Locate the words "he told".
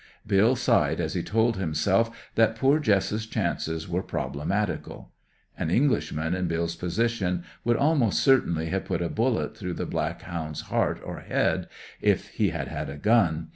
1.13-1.57